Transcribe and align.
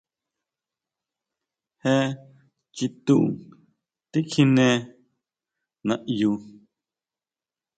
¿Jé 1.81 1.95
chitu 2.75 3.17
tikjiné 4.11 4.67
naʼyu? 5.87 6.31